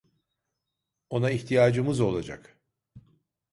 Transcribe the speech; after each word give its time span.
Ona 1.09 1.29
ihtiyacımız 1.31 1.99
olacak. 1.99 2.59